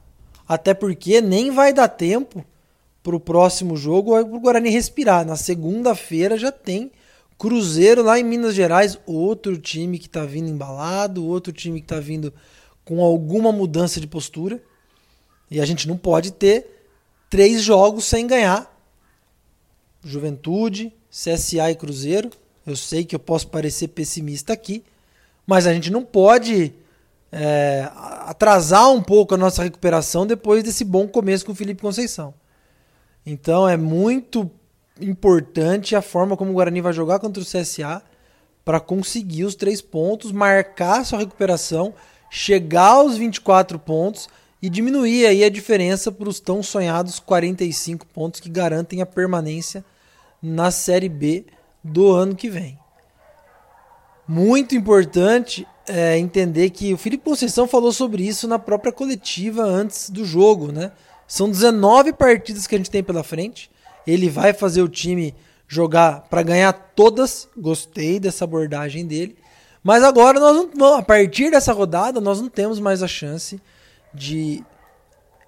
Até 0.48 0.74
porque 0.74 1.22
nem 1.22 1.51
vai 1.51 1.74
dar 1.74 1.88
tempo 1.88 2.46
para 3.01 3.15
o 3.15 3.20
próximo 3.20 3.75
jogo 3.75 4.15
é 4.15 4.22
o 4.22 4.39
Guarani 4.39 4.70
respirar. 4.70 5.25
Na 5.25 5.36
segunda-feira 5.36 6.38
já 6.38 6.51
tem 6.51 6.91
Cruzeiro 7.38 8.03
lá 8.03 8.20
em 8.20 8.24
Minas 8.24 8.53
Gerais, 8.53 9.00
outro 9.05 9.58
time 9.58 9.98
que 9.98 10.05
está 10.05 10.24
vindo 10.25 10.48
embalado, 10.48 11.25
outro 11.25 11.51
time 11.51 11.79
que 11.79 11.86
está 11.86 12.00
vindo 12.00 12.31
com 12.91 13.01
alguma 13.01 13.53
mudança 13.53 14.01
de 14.01 14.05
postura. 14.05 14.62
E 15.50 15.62
a 15.62 15.65
gente 15.65 15.88
não 15.88 15.95
pode 15.95 16.33
ter 16.33 16.89
três 17.29 17.62
jogos 17.62 18.03
sem 18.03 18.27
ganhar. 18.27 18.69
Juventude, 20.03 20.93
CSA 21.10 21.71
e 21.71 21.75
Cruzeiro. 21.75 22.29
Eu 22.67 22.75
sei 22.75 23.05
que 23.05 23.15
eu 23.15 23.19
posso 23.19 23.48
parecer 23.48 23.88
pessimista 23.88 24.51
aqui, 24.51 24.83
mas 25.48 25.65
a 25.65 25.74
gente 25.74 25.89
não 25.89 26.03
pode 26.03 26.74
é, 27.31 27.89
atrasar 28.25 28.91
um 28.91 29.01
pouco 29.01 29.36
a 29.36 29.38
nossa 29.38 29.63
recuperação 29.63 30.27
depois 30.27 30.62
desse 30.62 30.83
bom 30.83 31.07
começo 31.07 31.45
com 31.45 31.53
o 31.53 31.55
Felipe 31.55 31.81
Conceição. 31.81 32.33
Então 33.25 33.69
é 33.69 33.77
muito 33.77 34.51
importante 35.00 35.95
a 35.95 36.01
forma 36.01 36.36
como 36.36 36.51
o 36.51 36.55
Guarani 36.55 36.81
vai 36.81 36.91
jogar 36.91 37.19
contra 37.19 37.41
o 37.41 37.45
CSA 37.45 38.03
para 38.65 38.81
conseguir 38.81 39.45
os 39.45 39.55
três 39.55 39.81
pontos, 39.81 40.33
marcar 40.33 41.05
sua 41.05 41.19
recuperação, 41.19 41.93
chegar 42.33 42.91
aos 42.91 43.17
24 43.17 43.77
pontos 43.77 44.29
e 44.61 44.69
diminuir 44.69 45.25
aí 45.25 45.43
a 45.43 45.50
diferença 45.50 46.09
para 46.09 46.29
os 46.29 46.39
tão 46.39 46.63
sonhados 46.63 47.19
45 47.19 48.07
pontos 48.07 48.39
que 48.39 48.50
garantem 48.50 49.01
a 49.01 49.05
permanência 49.05 49.83
na 50.41 50.71
Série 50.71 51.09
B 51.09 51.45
do 51.83 52.09
ano 52.09 52.33
que 52.33 52.50
vem. 52.50 52.79
Muito 54.25 54.73
importante 54.75 55.67
é 55.85 56.17
entender 56.17 56.69
que 56.69 56.93
o 56.93 56.97
Felipe 56.97 57.25
Conceição 57.25 57.67
falou 57.67 57.91
sobre 57.91 58.25
isso 58.25 58.47
na 58.47 58.57
própria 58.57 58.93
coletiva 58.93 59.63
antes 59.63 60.09
do 60.09 60.23
jogo, 60.23 60.71
né? 60.71 60.93
São 61.27 61.50
19 61.50 62.13
partidas 62.13 62.65
que 62.65 62.75
a 62.75 62.77
gente 62.77 62.89
tem 62.89 63.03
pela 63.03 63.23
frente. 63.23 63.69
Ele 64.07 64.29
vai 64.29 64.53
fazer 64.53 64.81
o 64.81 64.88
time 64.88 65.35
jogar 65.67 66.21
para 66.29 66.43
ganhar 66.43 66.71
todas. 66.71 67.50
Gostei 67.57 68.19
dessa 68.21 68.45
abordagem 68.45 69.05
dele. 69.05 69.35
Mas 69.83 70.03
agora 70.03 70.39
nós 70.39 70.69
não, 70.75 70.95
a 70.95 71.01
partir 71.01 71.50
dessa 71.51 71.73
rodada 71.73 72.21
nós 72.21 72.39
não 72.39 72.50
temos 72.50 72.79
mais 72.79 73.01
a 73.01 73.07
chance 73.07 73.59
de 74.13 74.63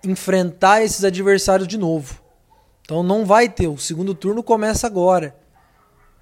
enfrentar 0.04 0.84
esses 0.84 1.04
adversários 1.04 1.68
de 1.68 1.78
novo. 1.78 2.22
Então 2.82 3.04
não 3.04 3.26
vai 3.26 3.48
ter, 3.48 3.68
o 3.68 3.78
segundo 3.78 4.14
turno 4.14 4.44
começa 4.44 4.88
agora. 4.88 5.36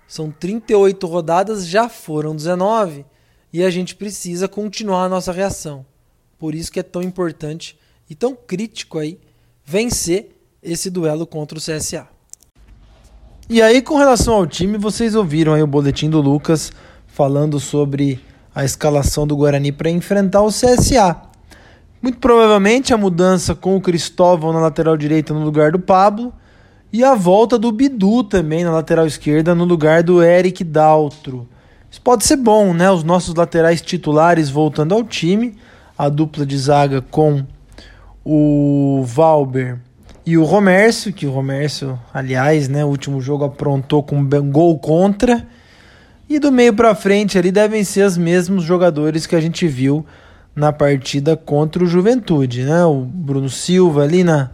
São 0.07 0.29
38 0.29 1.07
rodadas, 1.07 1.65
já 1.65 1.87
foram 1.87 2.35
19 2.35 3.05
e 3.53 3.63
a 3.63 3.69
gente 3.69 3.95
precisa 3.95 4.47
continuar 4.47 5.05
a 5.05 5.09
nossa 5.09 5.31
reação. 5.31 5.85
Por 6.37 6.53
isso 6.53 6.71
que 6.71 6.79
é 6.79 6.83
tão 6.83 7.01
importante 7.01 7.77
e 8.09 8.15
tão 8.15 8.35
crítico 8.35 8.97
aí 8.99 9.19
vencer 9.63 10.35
esse 10.61 10.89
duelo 10.89 11.25
contra 11.25 11.57
o 11.57 11.61
CSA. 11.61 12.07
E 13.49 13.61
aí, 13.61 13.81
com 13.81 13.97
relação 13.97 14.35
ao 14.35 14.47
time, 14.47 14.77
vocês 14.77 15.15
ouviram 15.15 15.53
aí 15.53 15.61
o 15.61 15.67
boletim 15.67 16.09
do 16.09 16.21
Lucas 16.21 16.71
falando 17.11 17.59
sobre 17.59 18.19
a 18.53 18.63
escalação 18.63 19.27
do 19.27 19.35
Guarani 19.35 19.71
para 19.71 19.89
enfrentar 19.89 20.41
o 20.41 20.49
CSA. 20.49 21.17
Muito 22.01 22.17
provavelmente 22.17 22.93
a 22.93 22.97
mudança 22.97 23.53
com 23.53 23.75
o 23.75 23.81
Cristóvão 23.81 24.51
na 24.51 24.59
lateral 24.59 24.97
direita 24.97 25.33
no 25.33 25.43
lugar 25.43 25.71
do 25.71 25.79
Pablo 25.79 26.33
e 26.91 27.03
a 27.03 27.13
volta 27.13 27.59
do 27.59 27.71
Bidu 27.71 28.23
também 28.23 28.63
na 28.63 28.71
lateral 28.71 29.05
esquerda 29.05 29.53
no 29.53 29.65
lugar 29.65 30.03
do 30.03 30.23
Eric 30.23 30.63
Daltro. 30.63 31.47
Isso 31.89 32.01
pode 32.01 32.25
ser 32.25 32.37
bom, 32.37 32.73
né? 32.73 32.89
Os 32.89 33.03
nossos 33.03 33.35
laterais 33.35 33.81
titulares 33.81 34.49
voltando 34.49 34.93
ao 34.93 35.03
time, 35.03 35.55
a 35.97 36.09
dupla 36.09 36.45
de 36.45 36.57
zaga 36.57 37.01
com 37.01 37.45
o 38.25 39.03
Valber 39.05 39.79
e 40.25 40.37
o 40.37 40.43
Romércio, 40.43 41.11
que 41.11 41.25
o 41.25 41.31
Romércio, 41.31 41.99
aliás, 42.13 42.69
né, 42.69 42.85
o 42.85 42.87
último 42.87 43.19
jogo 43.19 43.43
aprontou 43.43 44.03
com 44.03 44.17
um 44.17 44.51
gol 44.51 44.77
contra. 44.79 45.45
E 46.31 46.39
do 46.39 46.49
meio 46.49 46.73
para 46.73 46.95
frente 46.95 47.37
ali 47.37 47.51
devem 47.51 47.83
ser 47.83 48.05
os 48.05 48.17
mesmos 48.17 48.63
jogadores 48.63 49.27
que 49.27 49.35
a 49.35 49.41
gente 49.41 49.67
viu 49.67 50.05
na 50.55 50.71
partida 50.71 51.35
contra 51.35 51.83
o 51.83 51.85
Juventude, 51.85 52.63
né? 52.63 52.85
O 52.85 53.01
Bruno 53.01 53.49
Silva 53.49 54.03
ali 54.03 54.23
na 54.23 54.49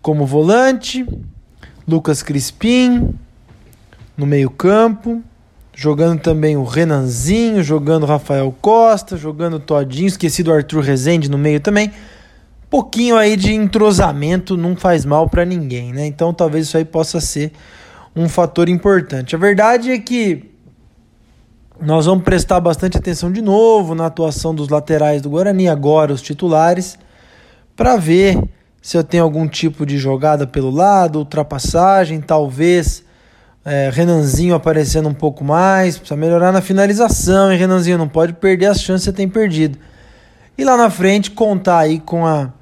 como 0.00 0.24
volante, 0.24 1.04
Lucas 1.88 2.22
Crispim 2.22 3.18
no 4.16 4.24
meio-campo, 4.24 5.20
jogando 5.74 6.20
também 6.20 6.56
o 6.56 6.62
Renanzinho, 6.62 7.64
jogando 7.64 8.04
o 8.04 8.06
Rafael 8.06 8.54
Costa, 8.60 9.16
jogando 9.16 9.54
o 9.54 9.60
Todinho, 9.60 10.06
esqueci 10.06 10.44
do 10.44 10.52
Arthur 10.52 10.82
Rezende 10.84 11.28
no 11.28 11.36
meio 11.36 11.58
também. 11.58 11.90
Pouquinho 12.70 13.16
aí 13.16 13.36
de 13.36 13.52
entrosamento 13.52 14.56
não 14.56 14.76
faz 14.76 15.04
mal 15.04 15.28
para 15.28 15.44
ninguém, 15.44 15.92
né? 15.92 16.06
Então 16.06 16.32
talvez 16.32 16.68
isso 16.68 16.76
aí 16.76 16.84
possa 16.84 17.20
ser 17.20 17.50
um 18.14 18.28
fator 18.28 18.68
importante. 18.68 19.34
A 19.34 19.38
verdade 19.38 19.90
é 19.90 19.98
que 19.98 20.51
nós 21.82 22.06
vamos 22.06 22.22
prestar 22.22 22.60
bastante 22.60 22.96
atenção 22.96 23.32
de 23.32 23.42
novo 23.42 23.92
na 23.92 24.06
atuação 24.06 24.54
dos 24.54 24.68
laterais 24.68 25.20
do 25.20 25.30
Guarani, 25.30 25.68
agora 25.68 26.12
os 26.12 26.22
titulares, 26.22 26.96
para 27.74 27.96
ver 27.96 28.40
se 28.80 28.96
eu 28.96 29.02
tenho 29.02 29.24
algum 29.24 29.48
tipo 29.48 29.84
de 29.84 29.98
jogada 29.98 30.46
pelo 30.46 30.70
lado, 30.70 31.18
ultrapassagem, 31.18 32.20
talvez 32.20 33.04
é, 33.64 33.90
Renanzinho 33.92 34.54
aparecendo 34.54 35.08
um 35.08 35.14
pouco 35.14 35.42
mais, 35.42 35.98
precisa 35.98 36.16
melhorar 36.16 36.52
na 36.52 36.60
finalização, 36.60 37.50
hein, 37.50 37.58
Renanzinho? 37.58 37.98
Não 37.98 38.08
pode 38.08 38.34
perder 38.34 38.66
as 38.66 38.80
chances 38.80 39.04
que 39.04 39.10
você 39.10 39.16
tem 39.16 39.28
perdido. 39.28 39.76
E 40.56 40.64
lá 40.64 40.76
na 40.76 40.88
frente 40.88 41.32
contar 41.32 41.78
aí 41.78 41.98
com 41.98 42.24
a, 42.24 42.52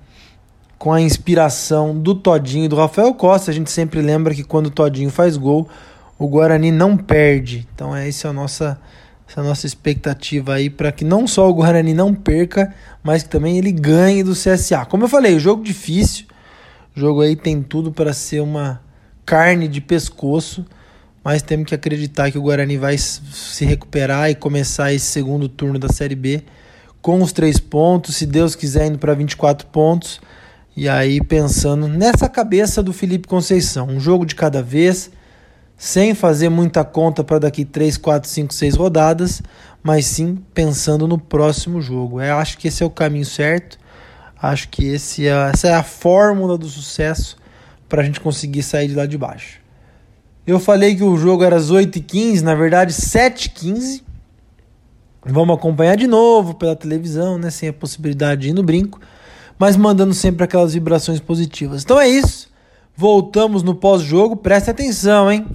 com 0.79 0.95
a 0.95 1.01
inspiração 1.01 1.95
do 1.99 2.15
Todinho 2.15 2.65
e 2.65 2.69
do 2.69 2.77
Rafael 2.77 3.13
Costa. 3.13 3.51
A 3.51 3.55
gente 3.55 3.71
sempre 3.71 4.01
lembra 4.01 4.35
que 4.35 4.45
quando 4.45 4.67
o 4.67 4.71
Todinho 4.71 5.11
faz 5.11 5.37
gol, 5.37 5.69
o 6.19 6.27
Guarani 6.27 6.71
não 6.71 6.97
perde. 6.97 7.69
Então, 7.75 7.95
é, 7.95 8.09
essa 8.09 8.29
é 8.29 8.31
a 8.31 8.33
nossa 8.33 8.79
essa 9.31 9.45
nossa 9.45 9.65
expectativa 9.65 10.55
aí 10.55 10.69
para 10.69 10.91
que 10.91 11.05
não 11.05 11.25
só 11.25 11.49
o 11.49 11.55
Guarani 11.55 11.95
não 11.95 12.13
perca, 12.13 12.75
mas 13.01 13.23
que 13.23 13.29
também 13.29 13.59
ele 13.59 13.71
ganhe 13.71 14.25
do 14.25 14.33
CSA. 14.33 14.85
Como 14.87 15.05
eu 15.05 15.09
falei, 15.09 15.37
o 15.37 15.41
jogo 15.41 15.63
difícil, 15.63 16.27
o 16.97 16.99
jogo 16.99 17.21
aí 17.21 17.37
tem 17.37 17.63
tudo 17.63 17.93
para 17.93 18.13
ser 18.13 18.41
uma 18.41 18.83
carne 19.25 19.69
de 19.69 19.81
pescoço, 19.81 20.67
mas 21.23 21.43
temos 21.43 21.67
que 21.67 21.75
acreditar 21.77 22.33
que 22.33 22.39
o 22.39 22.43
Guarani 22.43 22.77
vai 22.77 22.99
se 22.99 23.65
recuperar 23.65 24.31
e 24.31 24.35
começar 24.35 24.93
esse 24.93 25.07
segundo 25.07 25.49
turno 25.49 25.79
da 25.79 25.89
Série 25.89 26.17
B 26.17 26.43
com 27.01 27.23
os 27.23 27.31
três 27.31 27.59
pontos, 27.61 28.17
se 28.17 28.27
Deus 28.27 28.57
quiser 28.57 28.87
indo 28.87 28.99
para 28.99 29.15
24 29.15 29.69
pontos. 29.69 30.21
E 30.77 30.89
aí 30.89 31.23
pensando 31.23 31.87
nessa 31.87 32.29
cabeça 32.29 32.83
do 32.83 32.93
Felipe 32.93 33.29
Conceição, 33.29 33.87
um 33.87 34.01
jogo 34.01 34.27
de 34.27 34.35
cada 34.35 34.61
vez 34.61 35.09
sem 35.81 36.15
fazer 36.15 36.51
muita 36.51 36.85
conta 36.85 37.25
para 37.25 37.39
daqui 37.39 37.65
3, 37.65 37.97
4, 37.97 38.29
5, 38.29 38.53
6 38.53 38.77
rodadas, 38.77 39.43
mas 39.83 40.05
sim 40.05 40.37
pensando 40.53 41.09
no 41.09 41.17
próximo 41.17 41.81
jogo. 41.81 42.21
Eu 42.21 42.25
é, 42.25 42.31
acho 42.33 42.59
que 42.59 42.69
esse 42.69 42.83
é 42.83 42.87
o 42.87 42.91
caminho 42.91 43.25
certo. 43.25 43.79
Acho 44.43 44.69
que 44.69 44.85
esse 44.85 45.27
é, 45.27 45.31
essa 45.51 45.69
é 45.69 45.75
a 45.75 45.83
fórmula 45.83 46.59
do 46.59 46.69
sucesso 46.69 47.39
para 47.89 48.03
a 48.03 48.05
gente 48.05 48.21
conseguir 48.21 48.63
sair 48.63 48.89
de 48.89 48.95
lá 48.95 49.07
de 49.07 49.17
baixo. 49.17 49.59
Eu 50.47 50.61
falei 50.61 50.95
que 50.95 51.03
o 51.03 51.17
jogo 51.17 51.45
era 51.45 51.57
às 51.57 51.73
8h15, 51.73 52.43
na 52.43 52.55
verdade 52.55 52.93
7h15. 52.93 54.03
Vamos 55.25 55.57
acompanhar 55.57 55.97
de 55.97 56.07
novo 56.07 56.53
pela 56.57 56.77
televisão, 56.77 57.39
né? 57.39 57.49
Sem 57.49 57.71
a 57.71 57.73
possibilidade 57.73 58.43
de 58.43 58.49
ir 58.51 58.53
no 58.53 58.63
brinco, 58.63 59.01
mas 59.59 59.79
mandando 59.79 60.13
sempre 60.13 60.45
aquelas 60.45 60.75
vibrações 60.75 61.21
positivas. 61.21 61.83
Então 61.83 61.99
é 61.99 62.07
isso. 62.07 62.51
Voltamos 62.95 63.63
no 63.63 63.75
pós-jogo. 63.75 64.37
Preste 64.37 64.69
atenção, 64.69 65.33
hein? 65.33 65.47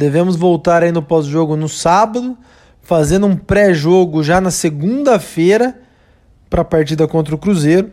Devemos 0.00 0.34
voltar 0.34 0.82
aí 0.82 0.90
no 0.90 1.02
pós-jogo 1.02 1.56
no 1.56 1.68
sábado, 1.68 2.34
fazendo 2.80 3.26
um 3.26 3.36
pré-jogo 3.36 4.22
já 4.22 4.40
na 4.40 4.50
segunda-feira 4.50 5.78
para 6.48 6.62
a 6.62 6.64
partida 6.64 7.06
contra 7.06 7.34
o 7.34 7.38
Cruzeiro. 7.38 7.90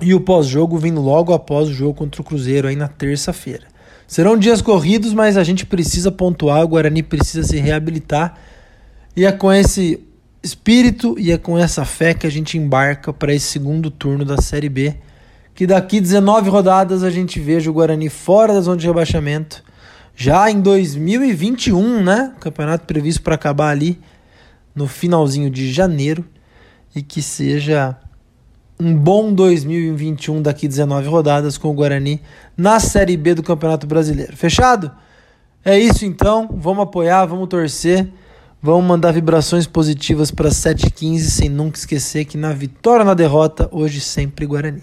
E 0.00 0.14
o 0.14 0.20
pós-jogo 0.22 0.78
vindo 0.78 0.98
logo 0.98 1.34
após 1.34 1.68
o 1.68 1.74
jogo 1.74 1.92
contra 1.92 2.22
o 2.22 2.24
Cruzeiro 2.24 2.66
aí 2.66 2.76
na 2.76 2.88
terça-feira. 2.88 3.66
Serão 4.06 4.38
dias 4.38 4.62
corridos, 4.62 5.12
mas 5.12 5.36
a 5.36 5.44
gente 5.44 5.66
precisa 5.66 6.10
pontuar, 6.10 6.64
o 6.64 6.68
Guarani 6.68 7.02
precisa 7.02 7.46
se 7.46 7.58
reabilitar. 7.58 8.38
E 9.14 9.26
é 9.26 9.32
com 9.32 9.52
esse 9.52 10.02
espírito 10.42 11.14
e 11.18 11.30
é 11.30 11.36
com 11.36 11.58
essa 11.58 11.84
fé 11.84 12.14
que 12.14 12.26
a 12.26 12.30
gente 12.30 12.56
embarca 12.56 13.12
para 13.12 13.34
esse 13.34 13.48
segundo 13.48 13.90
turno 13.90 14.24
da 14.24 14.38
Série 14.38 14.70
B. 14.70 14.94
Que 15.54 15.66
daqui 15.66 16.00
19 16.00 16.48
rodadas 16.48 17.02
a 17.02 17.10
gente 17.10 17.38
veja 17.38 17.68
o 17.68 17.74
Guarani 17.74 18.08
fora 18.08 18.54
da 18.54 18.62
zona 18.62 18.78
de 18.78 18.86
rebaixamento 18.86 19.62
já 20.20 20.50
em 20.50 20.60
2021, 20.60 22.04
né? 22.04 22.34
Campeonato 22.40 22.84
previsto 22.84 23.22
para 23.22 23.36
acabar 23.36 23.70
ali 23.70 23.98
no 24.74 24.86
finalzinho 24.86 25.48
de 25.48 25.72
janeiro 25.72 26.22
e 26.94 27.00
que 27.00 27.22
seja 27.22 27.96
um 28.78 28.94
bom 28.94 29.32
2021 29.32 30.42
daqui 30.42 30.68
19 30.68 31.08
rodadas 31.08 31.56
com 31.56 31.68
o 31.68 31.72
Guarani 31.72 32.20
na 32.54 32.78
Série 32.78 33.16
B 33.16 33.32
do 33.32 33.42
Campeonato 33.42 33.86
Brasileiro. 33.86 34.36
Fechado? 34.36 34.90
É 35.64 35.78
isso 35.78 36.04
então, 36.04 36.50
vamos 36.52 36.82
apoiar, 36.82 37.24
vamos 37.24 37.48
torcer, 37.48 38.06
vamos 38.60 38.84
mandar 38.84 39.12
vibrações 39.12 39.66
positivas 39.66 40.30
para 40.30 40.50
715 40.50 41.30
sem 41.30 41.48
nunca 41.48 41.78
esquecer 41.78 42.26
que 42.26 42.36
na 42.36 42.52
vitória 42.52 43.00
ou 43.00 43.06
na 43.06 43.14
derrota, 43.14 43.70
hoje 43.72 44.02
sempre 44.02 44.44
Guarani. 44.44 44.82